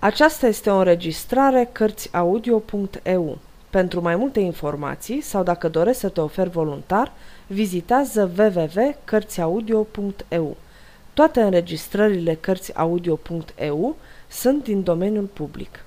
Aceasta 0.00 0.46
este 0.46 0.70
o 0.70 0.76
înregistrare 0.76 1.68
Cărțiaudio.eu. 1.72 3.38
Pentru 3.70 4.00
mai 4.00 4.16
multe 4.16 4.40
informații 4.40 5.20
sau 5.20 5.42
dacă 5.42 5.68
dorești 5.68 6.00
să 6.00 6.08
te 6.08 6.20
oferi 6.20 6.50
voluntar, 6.50 7.12
vizitează 7.46 8.30
www.cărțiaudio.eu. 8.38 10.56
Toate 11.14 11.40
înregistrările 11.40 12.34
Cărțiaudio.eu 12.34 13.96
sunt 14.28 14.64
din 14.64 14.82
domeniul 14.82 15.24
public. 15.24 15.84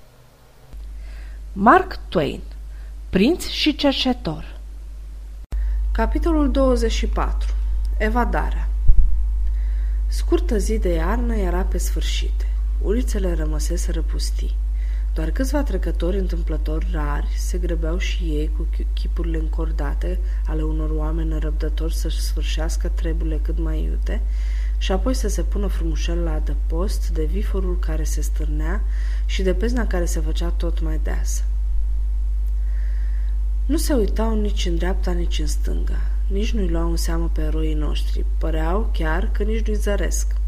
Mark 1.54 2.00
Twain 2.10 2.42
Prinț 3.10 3.48
și 3.48 3.76
cercetor 3.76 4.60
Capitolul 5.92 6.52
24 6.52 7.54
Evadarea 7.98 8.68
Scurtă 10.08 10.58
zi 10.58 10.78
de 10.78 10.94
iarnă 10.94 11.36
era 11.36 11.62
pe 11.62 11.78
sfârșit. 11.78 12.46
Ulițele 12.82 13.34
rămăseseră 13.34 14.02
pustii. 14.02 14.56
Doar 15.14 15.32
câțiva 15.32 15.64
trecători 15.64 16.18
întâmplători 16.18 16.88
rari 16.92 17.28
se 17.38 17.58
grăbeau 17.58 17.98
și 17.98 18.24
ei 18.24 18.52
cu 18.58 18.68
chipurile 18.94 19.38
încordate 19.38 20.20
ale 20.46 20.62
unor 20.62 20.90
oameni 20.90 21.40
răbdători 21.40 21.96
să-și 21.96 22.22
sfârșească 22.22 22.88
treburile 22.88 23.40
cât 23.42 23.60
mai 23.60 23.84
iute 23.84 24.22
și 24.78 24.92
apoi 24.92 25.14
să 25.14 25.28
se 25.28 25.42
pună 25.42 25.68
frumușel 25.68 26.18
la 26.18 26.34
adăpost 26.34 27.10
de 27.10 27.24
viforul 27.24 27.80
care 27.80 28.04
se 28.04 28.22
stârnea 28.22 28.84
și 29.26 29.42
de 29.42 29.54
pezna 29.54 29.88
care 29.88 30.06
se 30.06 30.20
făcea 30.20 30.48
tot 30.48 30.82
mai 30.82 31.00
deasă. 31.04 31.44
Nu 33.66 33.78
se 33.78 33.94
uitau 33.94 34.42
nici 34.42 34.66
în 34.66 34.76
dreapta, 34.76 35.12
nici 35.12 35.40
în 35.40 35.48
stânga. 35.48 36.02
Nici 36.28 36.54
nu-i 36.54 36.70
luau 36.70 36.90
în 36.90 36.98
seamă 36.98 37.30
pe 37.34 37.42
eroii 37.42 37.74
noștri. 37.74 38.26
Păreau 38.38 38.90
chiar 38.94 39.30
că 39.32 39.44
nici 39.44 39.66
nu-i 39.66 39.76
zăresc. 39.76 40.41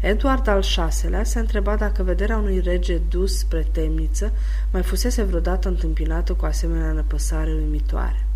Eduard 0.00 0.48
al 0.48 0.64
VI-lea 1.00 1.24
se 1.24 1.38
întreba 1.38 1.76
dacă 1.76 2.02
vederea 2.02 2.36
unui 2.36 2.60
rege 2.60 2.98
dus 3.08 3.38
spre 3.38 3.66
temniță 3.72 4.32
mai 4.72 4.82
fusese 4.82 5.22
vreodată 5.22 5.68
întâmpinată 5.68 6.32
cu 6.32 6.44
asemenea 6.44 6.92
nepăsare 6.92 7.52
uimitoare. 7.52 8.26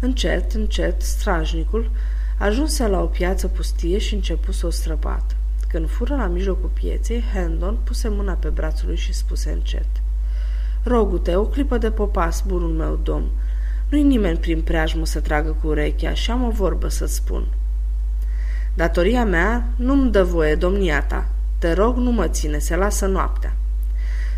Încet, 0.00 0.52
încet, 0.52 1.02
strajnicul 1.02 1.90
ajunse 2.38 2.86
la 2.86 3.00
o 3.00 3.06
piață 3.06 3.48
pustie 3.48 3.98
și 3.98 4.14
începu 4.14 4.52
să 4.52 4.66
o 4.66 4.70
străbată. 4.70 5.34
Când 5.68 5.90
fură 5.90 6.14
la 6.16 6.26
mijlocul 6.26 6.70
pieței, 6.72 7.22
Hendon 7.32 7.78
puse 7.84 8.08
mâna 8.08 8.32
pe 8.32 8.48
brațul 8.48 8.86
lui 8.86 8.96
și 8.96 9.12
spuse 9.12 9.50
încet. 9.50 9.86
Rogu-te, 10.82 11.36
o 11.36 11.44
clipă 11.46 11.78
de 11.78 11.90
popas, 11.90 12.42
bunul 12.46 12.70
meu 12.70 13.00
domn. 13.02 13.30
Nu-i 13.88 14.02
nimeni 14.02 14.38
prin 14.38 14.62
preajmă 14.62 15.06
să 15.06 15.20
tragă 15.20 15.56
cu 15.60 15.66
urechea 15.66 16.14
și 16.14 16.30
am 16.30 16.44
o 16.44 16.50
vorbă 16.50 16.88
să 16.88 17.06
spun. 17.06 17.46
Datoria 18.76 19.24
mea 19.24 19.64
nu-mi 19.76 20.10
dă 20.10 20.22
voie, 20.22 20.54
domnia 20.54 21.02
ta. 21.02 21.28
Te 21.58 21.72
rog, 21.72 21.96
nu 21.96 22.10
mă 22.10 22.28
ține, 22.28 22.58
se 22.58 22.76
lasă 22.76 23.06
noaptea. 23.06 23.56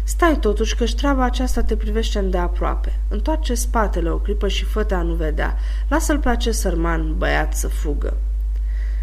Stai 0.04 0.38
totuși 0.40 0.76
că 0.76 0.84
treaba 0.84 1.24
aceasta 1.24 1.62
te 1.62 1.76
privește 1.76 2.18
îndeaproape. 2.18 2.98
Întoarce 3.08 3.54
spatele 3.54 4.10
o 4.10 4.16
clipă 4.16 4.48
și 4.48 4.64
fă 4.64 4.86
a 4.90 5.02
nu 5.02 5.14
vedea. 5.14 5.56
Lasă-l 5.88 6.18
pe 6.18 6.28
acest 6.28 6.60
sărman 6.60 7.14
băiat 7.16 7.56
să 7.56 7.68
fugă. 7.68 8.16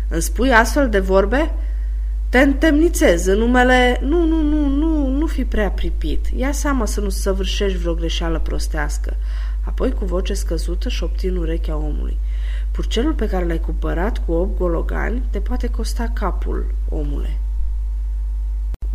Îmi 0.08 0.22
spui 0.22 0.54
astfel 0.54 0.90
de 0.90 1.00
vorbe? 1.00 1.54
Te 2.30 2.40
întemnițez 2.40 3.26
în 3.26 3.38
numele... 3.38 4.00
Nu, 4.02 4.26
nu, 4.26 4.42
nu, 4.42 4.68
nu, 4.68 5.08
nu 5.08 5.26
fi 5.26 5.46
prea 5.46 5.70
pripit. 5.70 6.26
Ia 6.36 6.52
seama 6.52 6.86
să 6.86 7.02
nu 7.02 7.10
săvârșești 7.10 7.78
vreo 7.78 7.94
greșeală 7.94 8.40
prostească. 8.40 9.16
Apoi, 9.62 9.92
cu 9.92 10.06
voce 10.06 10.34
scăzută, 10.34 10.90
șopti 10.90 11.28
în 11.28 11.36
urechea 11.36 11.76
omului. 11.76 12.18
Purcelul 12.76 13.14
pe 13.14 13.28
care 13.28 13.46
l-ai 13.46 13.60
cumpărat 13.60 14.26
cu 14.26 14.32
8 14.32 14.58
gologani 14.58 15.24
te 15.30 15.40
poate 15.40 15.68
costa 15.68 16.12
capul, 16.14 16.74
omule. 16.90 17.38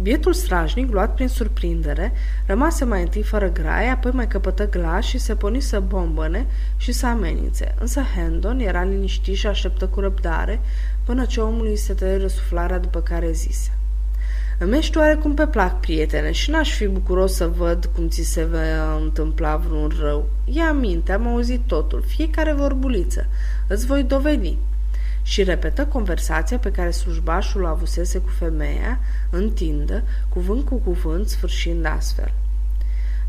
Bietul 0.02 0.32
strajnic, 0.32 0.90
luat 0.92 1.14
prin 1.14 1.28
surprindere, 1.28 2.12
rămase 2.46 2.84
mai 2.84 3.02
întâi 3.02 3.22
fără 3.22 3.48
graie, 3.52 3.88
apoi 3.88 4.10
mai 4.10 4.28
căpătă 4.28 4.68
glas 4.68 5.04
și 5.04 5.18
se 5.18 5.34
poni 5.34 5.60
să 5.60 5.80
bombăne 5.80 6.46
și 6.76 6.92
să 6.92 7.06
amenințe. 7.06 7.74
Însă 7.78 8.00
Hendon 8.14 8.58
era 8.58 8.84
liniștit 8.84 9.36
și 9.36 9.46
așteptă 9.46 9.86
cu 9.86 10.00
răbdare 10.00 10.60
până 11.04 11.24
ce 11.24 11.40
omului 11.40 11.76
se 11.76 11.94
tăie 11.94 12.16
răsuflarea 12.16 12.78
după 12.78 13.00
care 13.00 13.32
zise. 13.32 13.79
Îmi 14.62 14.76
ești 14.76 14.98
oarecum 14.98 15.34
pe 15.34 15.46
plac, 15.46 15.80
prietene, 15.80 16.32
și 16.32 16.50
n-aș 16.50 16.74
fi 16.74 16.86
bucuros 16.86 17.34
să 17.34 17.46
văd 17.46 17.90
cum 17.94 18.08
ți 18.08 18.22
se 18.22 18.44
va 18.44 18.94
întâmpla 18.94 19.56
vreun 19.56 19.92
rău. 20.00 20.28
Ia 20.44 20.72
minte, 20.72 21.12
am 21.12 21.26
auzit 21.26 21.60
totul, 21.66 22.04
fiecare 22.06 22.52
vorbuliță. 22.52 23.26
Îți 23.66 23.86
voi 23.86 24.02
dovedi. 24.02 24.56
Și 25.22 25.42
repetă 25.42 25.86
conversația 25.86 26.58
pe 26.58 26.70
care 26.70 26.90
slujbașul 26.90 27.62
o 27.62 27.66
avusese 27.66 28.18
cu 28.18 28.28
femeia, 28.28 28.98
întindă, 29.30 30.02
cuvânt 30.28 30.64
cu 30.64 30.74
cuvânt, 30.74 31.28
sfârșind 31.28 31.86
astfel. 31.86 32.32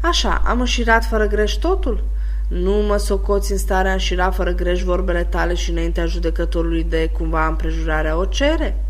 Așa, 0.01 0.41
am 0.45 0.59
înșirat 0.59 1.05
fără 1.05 1.27
greș 1.27 1.53
totul? 1.53 2.03
Nu 2.47 2.73
mă 2.73 2.97
socoți 2.97 3.51
în 3.51 3.57
stare 3.57 3.89
a 3.89 3.91
înșira 3.91 4.31
fără 4.31 4.51
greș 4.53 4.83
vorbele 4.83 5.23
tale 5.23 5.53
și 5.53 5.71
înaintea 5.71 6.05
judecătorului 6.05 6.83
de 6.83 7.09
cumva 7.13 7.47
împrejurarea 7.47 8.17
o 8.17 8.25
cere?" 8.25 8.85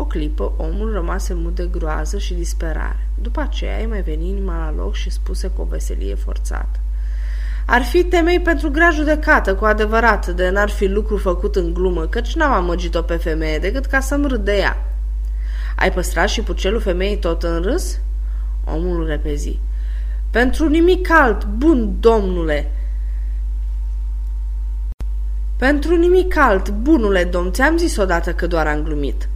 O 0.00 0.04
clipă, 0.04 0.52
omul 0.56 0.92
rămase 0.92 1.34
mut 1.34 1.54
de 1.54 1.68
groază 1.70 2.18
și 2.18 2.34
disperare. 2.34 3.08
După 3.22 3.40
aceea 3.40 3.78
îi 3.78 3.86
mai 3.86 4.02
veni 4.02 4.28
inima 4.28 4.56
la 4.56 4.82
loc 4.82 4.94
și 4.94 5.10
spuse 5.10 5.48
cu 5.48 5.60
o 5.60 5.64
veselie 5.64 6.14
forțată. 6.14 6.80
Ar 7.66 7.82
fi 7.82 8.04
temei 8.04 8.40
pentru 8.40 8.70
grea 8.70 8.90
judecată, 8.90 9.54
cu 9.54 9.64
adevărat, 9.64 10.26
de 10.26 10.50
n-ar 10.50 10.70
fi 10.70 10.86
lucru 10.86 11.16
făcut 11.16 11.56
în 11.56 11.72
glumă, 11.72 12.06
căci 12.06 12.34
n-am 12.34 12.52
amăgit-o 12.52 13.02
pe 13.02 13.16
femeie 13.16 13.58
decât 13.58 13.86
ca 13.86 14.00
să-mi 14.00 14.28
râd 14.28 14.44
de 14.44 14.56
ea. 14.56 14.84
Ai 15.76 15.92
păstrat 15.92 16.28
și 16.28 16.42
pucelul 16.42 16.80
femeii 16.80 17.18
tot 17.18 17.42
în 17.42 17.62
râs? 17.62 18.00
Omul 18.64 19.06
repezi. 19.06 19.58
Pentru 20.30 20.68
nimic 20.68 21.10
alt, 21.10 21.44
bun 21.44 21.96
domnule, 22.00 22.70
pentru 25.56 25.96
nimic 25.96 26.36
alt, 26.36 26.70
bunule 26.70 27.24
domn, 27.24 27.52
ți-am 27.52 27.76
zis 27.76 27.96
odată 27.96 28.32
că 28.32 28.46
doar 28.46 28.66
am 28.66 28.82
glumit. 28.82 29.28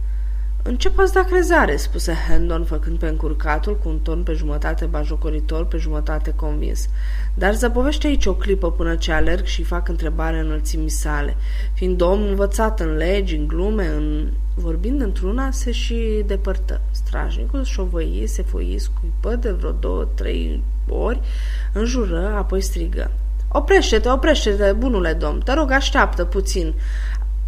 Încep 0.65 0.99
ați 0.99 1.13
da 1.13 1.23
crezare, 1.23 1.75
spuse 1.75 2.13
Hendon, 2.27 2.63
făcând 2.63 2.99
pe 2.99 3.07
încurcatul 3.07 3.77
cu 3.77 3.89
un 3.89 3.99
ton 3.99 4.23
pe 4.23 4.33
jumătate 4.33 4.85
bajocoritor, 4.85 5.65
pe 5.65 5.77
jumătate 5.77 6.33
convins. 6.35 6.89
Dar 7.33 7.53
zăbovește 7.53 8.07
aici 8.07 8.25
o 8.25 8.33
clipă 8.33 8.71
până 8.71 8.95
ce 8.95 9.11
alerg 9.11 9.45
și 9.45 9.63
fac 9.63 9.87
întrebare 9.87 10.39
înălțimii 10.39 10.89
sale. 10.89 11.35
Fiind 11.73 12.01
om 12.01 12.21
învățat 12.21 12.79
în 12.79 12.95
legi, 12.95 13.35
în 13.35 13.47
glume, 13.47 13.87
în... 13.87 14.27
vorbind 14.55 15.01
într-una, 15.01 15.51
se 15.51 15.71
și 15.71 16.23
depărtă. 16.25 16.81
Strajnicul 16.91 17.63
șovăi, 17.63 18.23
se 18.27 18.41
foi, 18.41 18.75
scuipă 18.79 19.35
de 19.35 19.51
vreo 19.51 19.71
două, 19.71 20.07
trei 20.15 20.63
ori, 20.89 21.19
înjură, 21.73 22.33
apoi 22.35 22.61
strigă. 22.61 23.11
Oprește-te, 23.47 24.09
oprește-te, 24.09 24.71
bunule 24.71 25.13
domn, 25.13 25.39
te 25.39 25.53
rog, 25.53 25.71
așteaptă 25.71 26.25
puțin. 26.25 26.73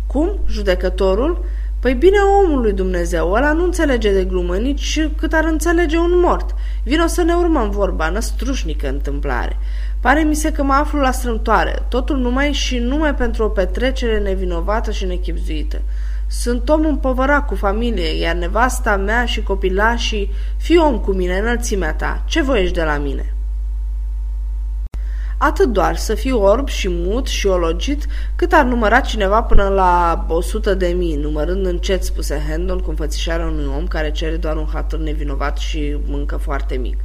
Cum? 0.08 0.40
Judecătorul? 0.48 1.46
Păi 1.86 1.94
bine 1.94 2.18
omul 2.44 2.62
lui 2.62 2.74
Dumnezeu, 2.74 3.32
ăla 3.32 3.52
nu 3.52 3.64
înțelege 3.64 4.14
de 4.14 4.24
glumă 4.24 4.58
nici 4.58 5.08
cât 5.18 5.34
ar 5.34 5.44
înțelege 5.44 5.98
un 5.98 6.20
mort. 6.24 6.56
Vino 6.84 7.08
să 7.08 7.24
ne 7.24 7.34
urmăm 7.34 7.70
vorba, 7.70 8.10
năstrușnică 8.10 8.88
întâmplare. 8.88 9.58
Pare 10.00 10.22
mi 10.22 10.36
se 10.36 10.52
că 10.52 10.64
mă 10.64 10.74
aflu 10.74 11.00
la 11.00 11.12
strâmtoare, 11.12 11.86
totul 11.90 12.18
numai 12.18 12.52
și 12.52 12.78
numai 12.78 13.16
pentru 13.16 13.44
o 13.44 13.48
petrecere 13.48 14.20
nevinovată 14.20 14.92
și 14.92 15.06
nechipzuită. 15.06 15.82
Sunt 16.28 16.70
om 16.70 16.86
împovărat 16.86 17.46
cu 17.46 17.56
familie, 17.56 18.20
iar 18.20 18.36
nevasta 18.36 18.98
mea 18.98 19.26
și 19.26 19.44
copilașii, 19.44 20.30
fi 20.58 20.78
om 20.78 21.00
cu 21.00 21.12
mine, 21.12 21.38
înălțimea 21.38 21.94
ta, 21.94 22.24
ce 22.26 22.42
voiești 22.42 22.76
de 22.76 22.84
la 22.84 22.98
mine?" 22.98 23.35
Atât 25.38 25.70
doar 25.70 25.96
să 25.96 26.16
fiu 26.16 26.42
orb 26.42 26.68
și 26.68 26.88
mut 26.92 27.28
și 27.28 27.48
ologit, 27.48 28.06
cât 28.36 28.54
ar 28.54 28.66
număra 28.66 29.00
cineva 29.00 29.44
până 29.44 29.68
la 29.68 30.26
o 30.28 30.42
sută 30.42 30.74
de 30.74 30.88
mii, 30.88 31.16
numărând 31.16 31.66
încet, 31.66 32.04
spuse 32.04 32.44
Hendon 32.50 32.80
cu 32.80 32.90
înfățișarea 32.90 33.46
unui 33.46 33.66
om 33.78 33.88
care 33.88 34.12
cere 34.12 34.36
doar 34.36 34.56
un 34.56 34.68
hatăr 34.74 35.00
nevinovat 35.00 35.58
și 35.58 35.98
mâncă 36.06 36.38
foarte 36.38 36.76
mic. 36.76 36.98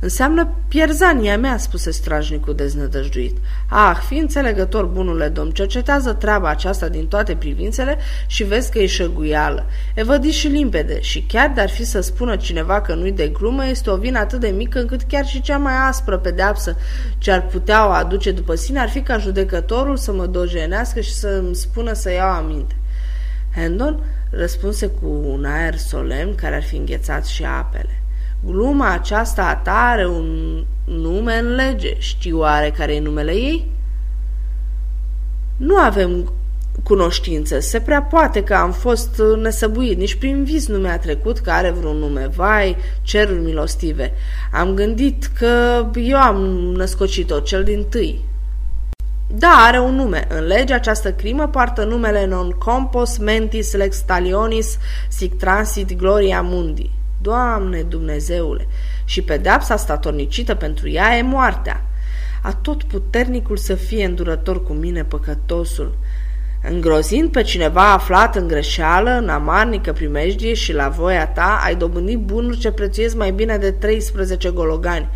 Înseamnă 0.00 0.48
pierzania 0.68 1.38
mea, 1.38 1.56
spuse 1.56 1.90
strajnicul 1.90 2.54
deznădăjduit. 2.54 3.36
Ah, 3.68 3.96
fi 4.06 4.14
înțelegător, 4.14 4.84
bunule 4.84 5.28
domn, 5.28 5.50
cercetează 5.50 6.12
treaba 6.12 6.48
aceasta 6.48 6.88
din 6.88 7.06
toate 7.06 7.34
privințele 7.34 7.98
și 8.26 8.44
vezi 8.44 8.70
că 8.70 8.78
e 8.78 8.86
șăguială. 8.86 9.66
E 9.94 10.02
vădi 10.02 10.30
și 10.30 10.46
limpede 10.46 11.00
și 11.00 11.22
chiar 11.22 11.52
de-ar 11.54 11.68
fi 11.68 11.84
să 11.84 12.00
spună 12.00 12.36
cineva 12.36 12.80
că 12.80 12.94
nu-i 12.94 13.12
de 13.12 13.28
glumă, 13.28 13.66
este 13.66 13.90
o 13.90 13.96
vină 13.96 14.18
atât 14.18 14.40
de 14.40 14.48
mică 14.48 14.80
încât 14.80 15.02
chiar 15.02 15.26
și 15.26 15.40
cea 15.40 15.58
mai 15.58 15.74
aspră 15.88 16.18
pedeapsă 16.18 16.76
ce 17.18 17.30
ar 17.30 17.46
putea 17.46 17.86
o 17.86 17.90
aduce 17.90 18.30
după 18.30 18.54
sine 18.54 18.78
ar 18.78 18.88
fi 18.88 19.00
ca 19.00 19.18
judecătorul 19.18 19.96
să 19.96 20.12
mă 20.12 20.26
dojenească 20.26 21.00
și 21.00 21.14
să-mi 21.14 21.54
spună 21.54 21.92
să 21.92 22.12
iau 22.12 22.28
aminte. 22.28 22.74
Hendon 23.54 24.02
răspunse 24.30 24.86
cu 24.86 25.06
un 25.24 25.44
aer 25.44 25.76
solemn 25.76 26.34
care 26.34 26.54
ar 26.54 26.62
fi 26.62 26.76
înghețat 26.76 27.26
și 27.26 27.44
apele. 27.44 28.00
Gluma 28.44 28.92
aceasta 28.92 29.46
a 29.46 29.56
ta 29.56 29.88
are 29.90 30.06
un 30.06 30.64
nume 30.84 31.34
în 31.38 31.54
lege. 31.54 31.98
Știu 31.98 32.38
oare 32.38 32.70
care 32.70 32.94
e 32.94 33.00
numele 33.00 33.32
ei? 33.32 33.70
Nu 35.56 35.76
avem 35.76 36.32
cunoștință. 36.82 37.60
Se 37.60 37.80
prea 37.80 38.02
poate 38.02 38.42
că 38.42 38.54
am 38.54 38.72
fost 38.72 39.22
nesăbuit, 39.42 39.98
nici 39.98 40.14
prin 40.14 40.44
vis 40.44 40.68
nu 40.68 40.78
mi-a 40.78 40.98
trecut 40.98 41.38
că 41.38 41.50
are 41.50 41.70
vreun 41.70 41.96
nume. 41.96 42.26
Vai, 42.36 42.76
cerul 43.02 43.40
milostive! 43.40 44.12
Am 44.52 44.74
gândit 44.74 45.30
că 45.38 45.86
eu 45.94 46.18
am 46.18 46.36
născocit-o, 46.76 47.40
cel 47.40 47.64
din 47.64 47.84
tâi. 47.88 48.24
Da, 49.26 49.64
are 49.66 49.78
un 49.78 49.94
nume. 49.94 50.26
În 50.28 50.44
lege 50.44 50.74
această 50.74 51.12
crimă 51.12 51.48
poartă 51.48 51.84
numele 51.84 52.26
non 52.26 52.50
compos 52.50 53.16
mentis 53.16 53.72
lex 53.72 54.00
talionis 54.00 54.78
sic 55.08 55.36
transit 55.36 55.96
gloria 55.96 56.42
mundi. 56.42 56.90
Doamne 57.26 57.82
Dumnezeule! 57.82 58.66
Și 59.04 59.22
pedeapsa 59.22 59.76
statornicită 59.76 60.54
pentru 60.54 60.88
ea 60.88 61.16
e 61.16 61.22
moartea. 61.22 61.84
A 62.42 62.52
tot 62.52 62.82
puternicul 62.82 63.56
să 63.56 63.74
fie 63.74 64.04
îndurător 64.04 64.62
cu 64.62 64.72
mine, 64.72 65.04
păcătosul. 65.04 65.98
Îngrozind 66.62 67.30
pe 67.30 67.42
cineva 67.42 67.92
aflat 67.92 68.36
în 68.36 68.46
greșeală, 68.46 69.10
în 69.10 69.28
amarnică 69.28 69.92
primejdie 69.92 70.54
și 70.54 70.72
la 70.72 70.88
voia 70.88 71.26
ta, 71.26 71.60
ai 71.64 71.74
dobândit 71.74 72.18
bunuri 72.18 72.58
ce 72.58 72.70
prețuiesc 72.70 73.16
mai 73.16 73.30
bine 73.30 73.56
de 73.56 73.70
13 73.70 74.50
gologani 74.50 75.08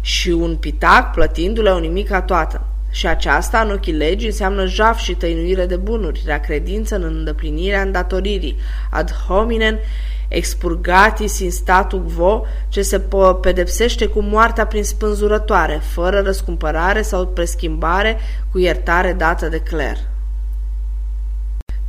și 0.00 0.28
un 0.28 0.56
pitac 0.56 1.12
plătindu-le 1.12 1.70
o 1.70 1.78
nimica 1.78 2.22
toată. 2.22 2.66
Și 2.90 3.06
aceasta, 3.06 3.60
în 3.60 3.70
ochii 3.70 3.92
legii, 3.92 4.28
înseamnă 4.28 4.66
jaf 4.66 4.98
și 4.98 5.14
tăinuire 5.14 5.66
de 5.66 5.76
bunuri, 5.76 6.22
rea 6.24 6.40
credință 6.40 6.94
în 6.94 7.02
îndeplinirea 7.02 7.82
îndatoririi, 7.82 8.56
ad 8.90 9.12
hominem 9.12 9.78
expurgatis 10.28 11.38
in 11.38 11.50
statu 11.50 11.98
quo, 12.16 12.44
ce 12.68 12.82
se 12.82 13.00
pedepsește 13.40 14.06
cu 14.06 14.20
moartea 14.20 14.66
prin 14.66 14.84
spânzurătoare, 14.84 15.80
fără 15.82 16.20
răscumpărare 16.20 17.02
sau 17.02 17.26
preschimbare, 17.26 18.18
cu 18.50 18.58
iertare 18.58 19.12
dată 19.12 19.48
de 19.48 19.58
cler. 19.58 19.96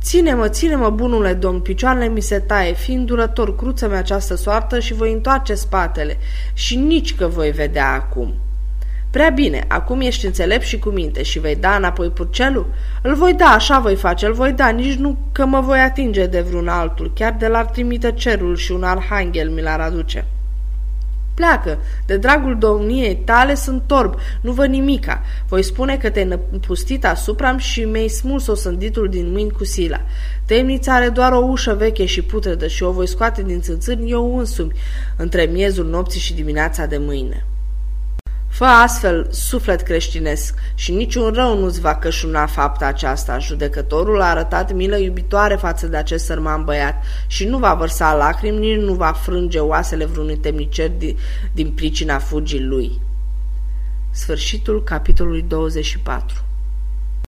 Ține-mă, 0.02 0.48
ține-mă, 0.48 0.90
bunule 0.90 1.32
domn, 1.32 1.60
picioarele 1.60 2.08
mi 2.08 2.20
se 2.20 2.38
taie, 2.38 2.72
fiind 2.72 3.06
durător, 3.06 3.56
cruță-mi 3.56 3.94
această 3.94 4.34
soartă 4.34 4.80
și 4.80 4.94
voi 4.94 5.12
întoarce 5.12 5.54
spatele, 5.54 6.18
și 6.52 6.76
nici 6.76 7.16
că 7.16 7.26
voi 7.26 7.50
vedea 7.50 7.92
acum. 7.92 8.34
Prea 9.10 9.30
bine, 9.30 9.64
acum 9.68 10.00
ești 10.00 10.26
înțelept 10.26 10.64
și 10.64 10.78
cu 10.78 10.88
minte 10.88 11.22
și 11.22 11.38
vei 11.38 11.56
da 11.56 11.74
înapoi 11.74 12.08
purcelul? 12.08 12.66
Îl 13.02 13.14
voi 13.14 13.34
da, 13.34 13.44
așa 13.44 13.78
voi 13.78 13.96
face, 13.96 14.26
îl 14.26 14.32
voi 14.32 14.52
da, 14.52 14.68
nici 14.68 14.94
nu 14.94 15.16
că 15.32 15.44
mă 15.44 15.60
voi 15.60 15.78
atinge 15.78 16.26
de 16.26 16.40
vreun 16.40 16.68
altul, 16.68 17.12
chiar 17.14 17.36
de 17.38 17.46
l-ar 17.46 17.64
trimite 17.64 18.12
cerul 18.12 18.56
și 18.56 18.72
un 18.72 18.82
arhanghel 18.82 19.50
mi 19.50 19.62
l-ar 19.62 19.80
aduce. 19.80 20.26
Pleacă, 21.34 21.78
de 22.06 22.16
dragul 22.16 22.58
domniei 22.58 23.16
tale 23.16 23.54
sunt 23.54 23.82
torb, 23.86 24.14
nu 24.40 24.52
văd 24.52 24.68
nimica. 24.68 25.22
Voi 25.48 25.62
spune 25.62 25.96
că 25.96 26.10
te-ai 26.10 26.24
năpustit 26.24 27.04
asupra 27.04 27.58
și 27.58 27.84
mi-ai 27.84 28.08
smuls 28.08 28.44
sânditul 28.44 29.08
din 29.08 29.30
mâini 29.32 29.50
cu 29.50 29.64
sila. 29.64 30.00
Temnița 30.44 30.94
are 30.94 31.08
doar 31.08 31.32
o 31.32 31.38
ușă 31.38 31.74
veche 31.74 32.06
și 32.06 32.22
putredă 32.22 32.66
și 32.66 32.82
o 32.82 32.90
voi 32.90 33.08
scoate 33.08 33.42
din 33.42 33.60
țânțâni 33.60 34.10
eu 34.10 34.38
însumi, 34.38 34.72
între 35.16 35.42
miezul 35.42 35.86
nopții 35.86 36.20
și 36.20 36.34
dimineața 36.34 36.86
de 36.86 36.98
mâine. 36.98 37.44
Fă 38.60 38.66
astfel 38.66 39.26
suflet 39.30 39.80
creștinesc 39.80 40.54
și 40.74 40.92
niciun 40.92 41.32
rău 41.32 41.58
nu-ți 41.58 41.80
va 41.80 41.94
cășuna 41.94 42.46
fapta 42.46 42.86
aceasta. 42.86 43.38
Judecătorul 43.38 44.20
a 44.20 44.24
arătat 44.24 44.72
milă 44.72 44.96
iubitoare 44.96 45.54
față 45.54 45.86
de 45.86 45.96
acest 45.96 46.24
sărman 46.24 46.64
băiat 46.64 46.94
și 47.26 47.44
nu 47.44 47.58
va 47.58 47.74
vărsa 47.74 48.14
lacrimi, 48.14 48.58
nici 48.58 48.80
nu 48.80 48.94
va 48.94 49.12
frânge 49.12 49.58
oasele 49.58 50.04
vreunui 50.04 50.36
temnicer 50.36 50.90
din, 50.90 51.16
din 51.52 51.70
pricina 51.70 52.18
fugii 52.18 52.64
lui. 52.64 53.00
Sfârșitul 54.10 54.82
capitolului 54.82 55.42
24 55.42 56.44